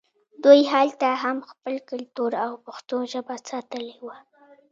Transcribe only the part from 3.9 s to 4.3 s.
وه